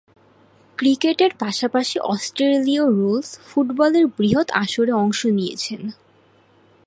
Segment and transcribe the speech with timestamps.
[0.77, 5.81] ক্রিকেটের পাশাপাশি অস্ট্রেলীয় রুলস ফুটবলের বৃহৎ আসরে অংশ নিয়েছেন।